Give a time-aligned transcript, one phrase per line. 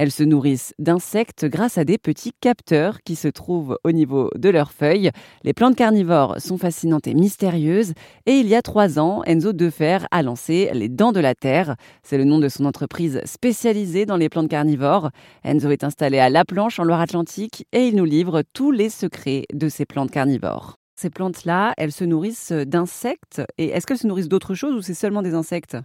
[0.00, 4.48] Elles se nourrissent d'insectes grâce à des petits capteurs qui se trouvent au niveau de
[4.48, 5.10] leurs feuilles.
[5.44, 7.92] Les plantes carnivores sont fascinantes et mystérieuses.
[8.24, 11.76] Et il y a trois ans, Enzo Defer a lancé Les Dents de la Terre.
[12.02, 15.10] C'est le nom de son entreprise spécialisée dans les plantes carnivores.
[15.44, 19.44] Enzo est installé à La Planche en Loire-Atlantique et il nous livre tous les secrets
[19.52, 20.76] de ces plantes carnivores.
[20.98, 23.42] Ces plantes-là, elles se nourrissent d'insectes.
[23.58, 25.76] Et est-ce qu'elles se nourrissent d'autre chose ou c'est seulement des insectes?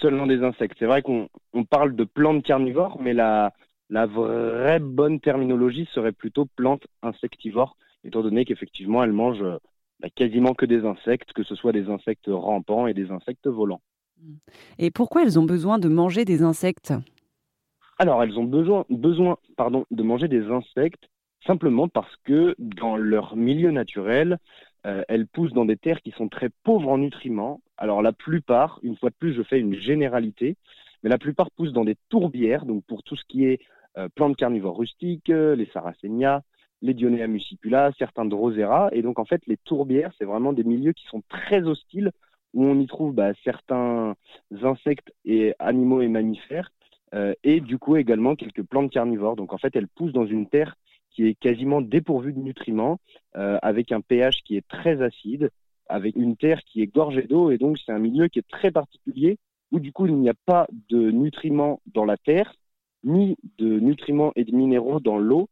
[0.00, 0.76] Seulement des insectes.
[0.78, 1.28] C'est vrai qu'on
[1.68, 3.52] parle de plantes carnivores, mais la,
[3.90, 9.58] la vraie bonne terminologie serait plutôt plantes insectivores, étant donné qu'effectivement elles mangent
[10.00, 13.80] bah, quasiment que des insectes, que ce soit des insectes rampants et des insectes volants.
[14.78, 16.92] Et pourquoi elles ont besoin de manger des insectes?
[17.98, 21.08] Alors elles ont besoin, besoin pardon, de manger des insectes
[21.46, 24.38] simplement parce que dans leur milieu naturel,
[24.86, 27.60] euh, elles poussent dans des terres qui sont très pauvres en nutriments.
[27.78, 30.56] Alors la plupart, une fois de plus, je fais une généralité,
[31.02, 33.60] mais la plupart poussent dans des tourbières, donc pour tout ce qui est
[33.96, 36.42] euh, plantes carnivores rustiques, les sarracenia,
[36.82, 38.88] les Dionea muscipula, certains drosera.
[38.92, 42.12] Et donc en fait, les tourbières, c'est vraiment des milieux qui sont très hostiles,
[42.54, 44.14] où on y trouve bah, certains
[44.62, 46.70] insectes et animaux et mammifères,
[47.14, 49.36] euh, et du coup également quelques plantes carnivores.
[49.36, 50.76] Donc en fait, elles poussent dans une terre
[51.10, 52.98] qui est quasiment dépourvu de nutriments,
[53.36, 55.50] euh, avec un pH qui est très acide,
[55.88, 58.70] avec une terre qui est gorgée d'eau, et donc c'est un milieu qui est très
[58.70, 59.38] particulier,
[59.72, 62.54] où du coup il n'y a pas de nutriments dans la terre,
[63.04, 65.48] ni de nutriments et de minéraux dans l'eau,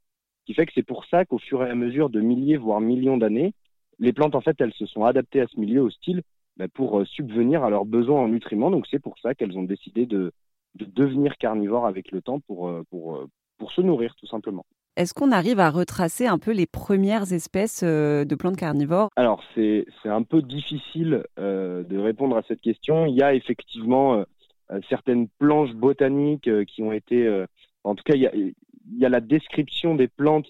[0.47, 3.17] qui fait que c'est pour ça qu'au fur et à mesure de milliers, voire millions
[3.17, 3.53] d'années,
[3.99, 6.23] les plantes, en fait, elles se sont adaptées à ce milieu hostile
[6.57, 8.71] bah, pour euh, subvenir à leurs besoins en nutriments.
[8.71, 10.33] Donc c'est pour ça qu'elles ont décidé de,
[10.75, 13.27] de, devenir carnivores avec le temps pour, euh, pour,
[13.59, 14.67] pour se nourrir, tout simplement.
[14.97, 19.11] Est-ce qu'on arrive à retracer un peu les premières espèces euh, de plantes carnivores?
[19.17, 23.05] Alors, c'est un peu difficile euh, de répondre à cette question.
[23.05, 24.25] Il y a effectivement
[24.71, 27.45] euh, certaines planches botaniques qui ont été...
[27.85, 28.55] en tout cas, il y, a, il
[28.99, 30.49] y a la description des plantes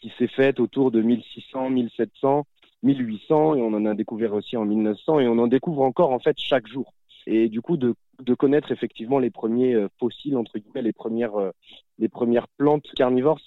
[0.00, 2.46] qui s'est faite autour de 1600, 1700,
[2.82, 6.18] 1800, et on en a découvert aussi en 1900, et on en découvre encore en
[6.18, 6.94] fait chaque jour.
[7.26, 11.52] Et du coup, de, de connaître effectivement les premiers fossiles, entre guillemets, les premières
[11.98, 13.40] les premières plantes carnivores,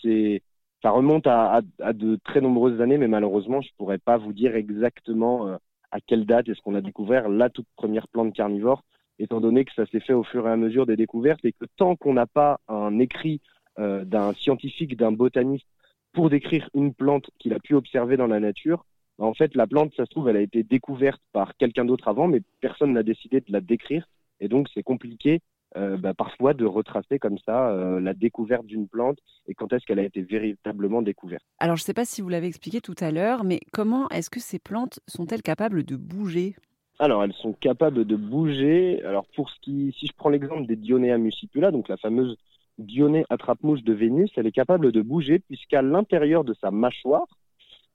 [0.85, 1.61] ça remonte à,
[1.93, 5.57] de très nombreuses années, mais malheureusement, je pourrais pas vous dire exactement euh,
[5.89, 8.83] à quelle date est-ce qu'on a découvert la toute première plante carnivore,
[9.17, 11.65] étant donné que ça s'est fait au fur et à mesure des découvertes et que
[11.75, 13.41] tant qu'on n'a pas un écrit
[13.79, 15.65] euh, d'un scientifique, d'un botaniste
[16.13, 18.85] pour décrire une plante qu'il a pu observer dans la nature,
[19.17, 22.09] bah, en fait, la plante, ça se trouve, elle a été découverte par quelqu'un d'autre
[22.09, 24.07] avant, mais personne n'a décidé de la décrire.
[24.39, 25.41] Et donc, c'est compliqué
[25.77, 29.85] euh, bah, parfois de retracer comme ça euh, la découverte d'une plante et quand est-ce
[29.85, 31.43] qu'elle a été véritablement découverte.
[31.59, 34.29] Alors je ne sais pas si vous l'avez expliqué tout à l'heure, mais comment est-ce
[34.29, 36.55] que ces plantes sont-elles capables de bouger?
[36.97, 39.03] Alors, elles sont capables de bouger.
[39.03, 42.37] Alors, pour ce qui, si je prends l'exemple des Dionea muscipula, donc la fameuse
[42.77, 47.27] Dionée attrape-mouche de Vénus, elle est capable de bouger puisqu'à l'intérieur de sa mâchoire,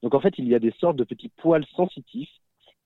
[0.02, 2.30] donc en fait, il y a des sortes de petits poils sensitifs.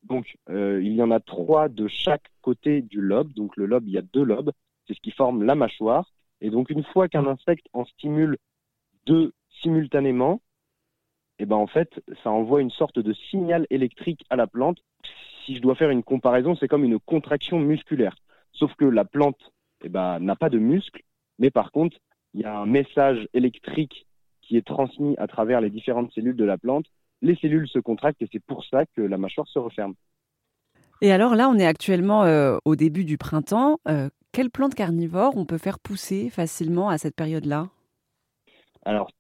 [0.04, 3.32] Donc, euh, il y en a trois de chaque côté du lobe.
[3.32, 4.52] Donc, le lobe, il y a deux lobes
[4.86, 6.12] c'est ce qui forme la mâchoire.
[6.40, 8.38] Et donc une fois qu'un insecte en stimule
[9.06, 9.32] deux
[9.62, 10.40] simultanément,
[11.38, 14.78] eh ben en fait, ça envoie une sorte de signal électrique à la plante.
[15.44, 18.16] Si je dois faire une comparaison, c'est comme une contraction musculaire.
[18.52, 21.02] Sauf que la plante eh ben, n'a pas de muscle,
[21.38, 21.98] mais par contre,
[22.34, 24.06] il y a un message électrique
[24.46, 26.86] qui est transmis à travers les différentes cellules de la plante.
[27.22, 29.94] Les cellules se contractent et c'est pour ça que la mâchoire se referme.
[31.00, 33.78] Et alors là, on est actuellement euh, au début du printemps.
[33.88, 37.68] Euh, quelles plantes carnivores on peut faire pousser facilement à cette période-là?
[38.84, 39.10] Alors,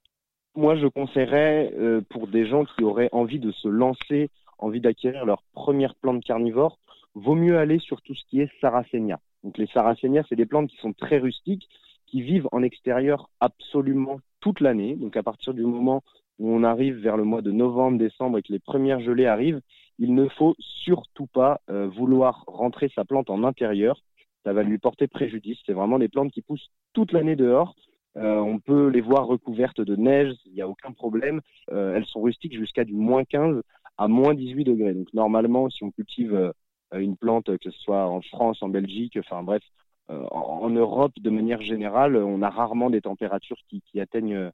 [0.54, 5.24] moi, je conseillerais euh, pour des gens qui auraient envie de se lancer, envie d'acquérir
[5.24, 6.78] leur première plante carnivore,
[7.14, 9.20] vaut mieux aller sur tout ce qui est sarracenia.
[9.42, 11.68] Donc, les sarracenia, c'est des plantes qui sont très rustiques,
[12.06, 14.94] qui vivent en extérieur absolument toute l'année.
[14.94, 16.02] Donc, à partir du moment
[16.38, 19.62] où on arrive vers le mois de novembre, décembre et que les premières gelées arrivent,
[19.98, 24.02] il ne faut surtout pas euh, vouloir rentrer sa plante en intérieur
[24.44, 25.56] ça va lui porter préjudice.
[25.64, 27.74] C'est vraiment des plantes qui poussent toute l'année dehors.
[28.18, 31.40] Euh, on peut les voir recouvertes de neige, il n'y a aucun problème.
[31.72, 33.62] Euh, elles sont rustiques jusqu'à du moins 15
[33.96, 34.92] à moins 18 degrés.
[34.92, 36.52] Donc normalement, si on cultive
[36.92, 39.62] une plante, que ce soit en France, en Belgique, enfin bref,
[40.08, 44.50] en, Europe de manière générale, on a rarement des températures qui, atteignent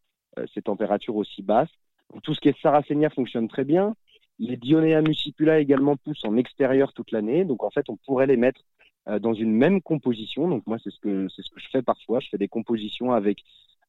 [0.55, 1.71] ces températures aussi basses.
[2.23, 3.95] tout ce qui est Sarracenia fonctionne très bien.
[4.39, 7.45] Les Dionea muscipula également poussent en extérieur toute l'année.
[7.45, 8.63] Donc en fait, on pourrait les mettre
[9.09, 10.49] euh, dans une même composition.
[10.49, 12.21] Donc moi, c'est ce que ce que je fais parfois.
[12.21, 13.43] Je fais des compositions avec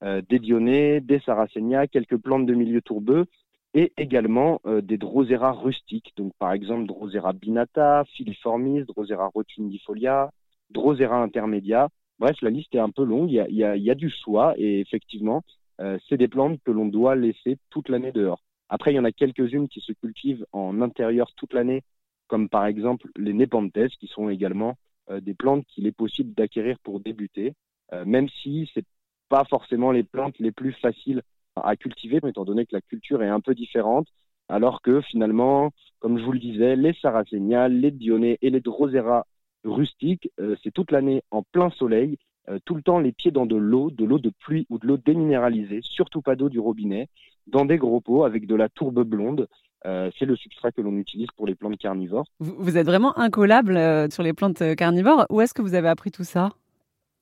[0.04, 3.26] euh, des dionnées, des sarracenia, quelques plantes de milieu tourbeux
[3.74, 6.14] et également euh, des drosera rustiques.
[6.18, 10.32] Donc par exemple drosera binata, filiformis, drosera rotundifolia,
[10.72, 11.90] drosera intermedia.
[12.20, 15.44] Bref, la liste est un peu longue, il y a, du choix et effectivement,
[15.80, 18.42] euh, c'est des plantes que l'on doit laisser toute l'année dehors.
[18.70, 21.82] Après, il y en a quelques-unes qui se cultivent en intérieur toute l'année,
[22.28, 24.76] comme par exemple les Nepenthes, qui sont également
[25.10, 27.54] euh, des plantes qu'il est possible d'acquérir pour débuter,
[27.94, 28.86] euh, même si c'est
[29.30, 31.24] pas forcément les plantes les plus faciles
[31.56, 34.08] à cultiver, étant donné que la culture est un peu différente,
[34.48, 39.26] alors que finalement, comme je vous le disais, les Sarracenia, les Dionnées et les Drosera
[39.64, 42.18] rustiques, euh, c'est toute l'année en plein soleil,
[42.50, 44.88] euh, tout le temps les pieds dans de l'eau, de l'eau de pluie ou de
[44.88, 47.08] l'eau déminéralisée, surtout pas d'eau du robinet,
[47.48, 49.48] dans des gros pots avec de la tourbe blonde.
[49.86, 52.26] Euh, c'est le substrat que l'on utilise pour les plantes carnivores.
[52.40, 53.80] Vous, êtes vraiment incollable
[54.12, 55.26] sur les plantes carnivores.
[55.32, 56.50] Où est-ce que vous avez appris tout ça?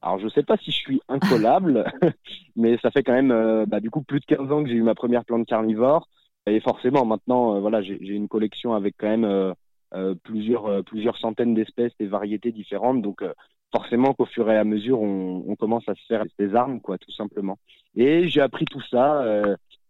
[0.02, 1.86] Alors je sais pas si je suis incollable,
[2.56, 4.84] mais ça fait quand même bah, du coup plus de 15 ans que j'ai eu
[4.84, 6.08] ma première plante carnivore.
[6.48, 9.54] Et forcément, maintenant, voilà, j'ai une collection avec quand même
[10.24, 13.02] plusieurs, plusieurs centaines d'espèces et variétés différentes.
[13.02, 13.24] Donc,
[13.72, 16.98] forcément qu'au fur et à mesure, on, on, commence à se faire des armes, quoi,
[16.98, 17.58] tout simplement.
[17.96, 19.26] Et j'ai appris tout ça,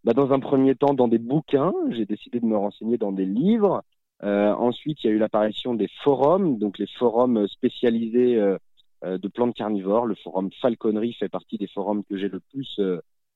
[0.04, 1.74] bah, dans un premier temps, dans des bouquins.
[1.92, 3.84] J'ai décidé de me renseigner dans des livres.
[4.22, 8.42] ensuite, il y a eu l'apparition des forums, donc les forums spécialisés
[9.04, 10.06] de plantes carnivores.
[10.06, 12.80] Le forum Falconnerie fait partie des forums que j'ai le plus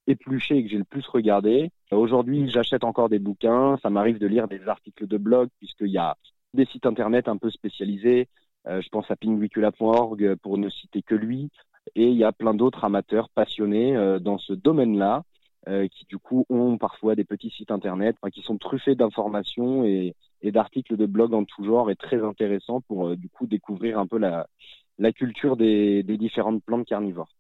[0.08, 1.72] épluché et que j'ai le plus regardé.
[1.92, 3.78] Aujourd'hui, j'achète encore des bouquins.
[3.82, 6.16] Ça m'arrive de lire des articles de blog puisqu'il y a
[6.54, 8.28] des sites internet un peu spécialisés.
[8.68, 11.50] Euh, je pense à pinguicula.org pour ne citer que lui.
[11.96, 15.24] Et il y a plein d'autres amateurs passionnés euh, dans ce domaine-là
[15.68, 20.16] euh, qui du coup ont parfois des petits sites internet qui sont truffés d'informations et,
[20.44, 24.18] d'articles de blog en tout genre et très intéressants pour du coup découvrir un peu
[24.18, 24.46] la,
[25.14, 27.34] culture des, des différentes plantes carnivores.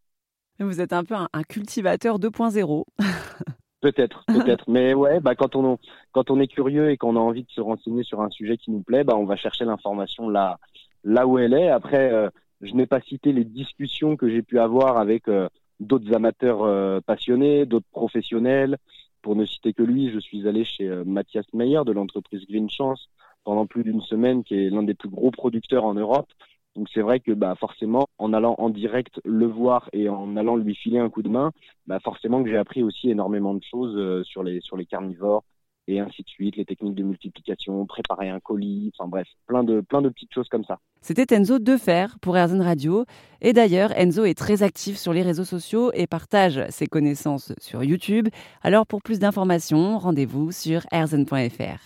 [0.60, 2.86] Vous êtes un peu un, cultivateur 2.0.
[3.84, 4.64] Peut-être, peut-être.
[4.70, 5.78] Mais ouais, bah quand on
[6.14, 8.72] quand on est curieux et qu'on a envie de se renseigner sur un sujet qui
[8.72, 10.58] nous plaît, bah on va chercher l'information là
[11.04, 11.68] là où elle est.
[11.68, 12.30] Après, euh,
[12.62, 15.50] je n'ai pas cité les discussions que j'ai pu avoir avec euh,
[15.82, 18.78] d'autres amateurs euh, passionnés, d'autres professionnels.
[19.22, 23.10] Pour ne citer que lui, je suis allé chez Mathias Meyer de l'entreprise Green Chance
[23.44, 26.28] pendant plus d'une semaine, qui est l'un des plus gros producteurs en Europe.
[26.76, 30.56] Donc c'est vrai que bah, forcément, en allant en direct le voir et en allant
[30.56, 31.52] lui filer un coup de main,
[31.86, 35.44] bah, forcément que j'ai appris aussi énormément de choses euh, sur, les, sur les carnivores
[35.88, 39.82] et ainsi de suite, les techniques de multiplication, préparer un colis, enfin bref, plein de,
[39.82, 40.80] plein de petites choses comme ça.
[41.02, 43.06] C'était Enzo Defer pour Airzen Radio.
[43.42, 47.84] Et d'ailleurs, Enzo est très actif sur les réseaux sociaux et partage ses connaissances sur
[47.84, 48.30] YouTube.
[48.62, 51.80] Alors pour plus d'informations, rendez-vous sur airzen.fr.